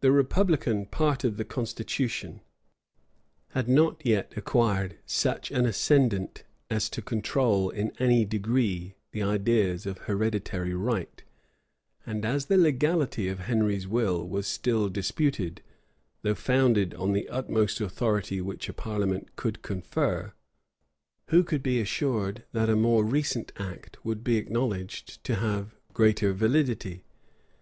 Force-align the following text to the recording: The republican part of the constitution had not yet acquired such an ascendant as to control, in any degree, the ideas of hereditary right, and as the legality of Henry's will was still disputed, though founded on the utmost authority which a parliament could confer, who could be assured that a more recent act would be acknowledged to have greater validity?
The 0.00 0.12
republican 0.12 0.84
part 0.84 1.24
of 1.24 1.38
the 1.38 1.44
constitution 1.46 2.42
had 3.52 3.66
not 3.66 4.02
yet 4.04 4.34
acquired 4.36 4.98
such 5.06 5.50
an 5.50 5.64
ascendant 5.64 6.44
as 6.68 6.90
to 6.90 7.00
control, 7.00 7.70
in 7.70 7.92
any 7.98 8.26
degree, 8.26 8.94
the 9.12 9.22
ideas 9.22 9.86
of 9.86 10.00
hereditary 10.00 10.74
right, 10.74 11.24
and 12.04 12.26
as 12.26 12.44
the 12.44 12.58
legality 12.58 13.26
of 13.28 13.38
Henry's 13.38 13.88
will 13.88 14.28
was 14.28 14.46
still 14.46 14.90
disputed, 14.90 15.62
though 16.20 16.34
founded 16.34 16.92
on 16.92 17.14
the 17.14 17.26
utmost 17.30 17.80
authority 17.80 18.42
which 18.42 18.68
a 18.68 18.74
parliament 18.74 19.34
could 19.36 19.62
confer, 19.62 20.34
who 21.28 21.42
could 21.42 21.62
be 21.62 21.80
assured 21.80 22.44
that 22.52 22.68
a 22.68 22.76
more 22.76 23.02
recent 23.02 23.50
act 23.56 24.04
would 24.04 24.22
be 24.22 24.36
acknowledged 24.36 25.24
to 25.24 25.36
have 25.36 25.74
greater 25.94 26.34
validity? 26.34 27.02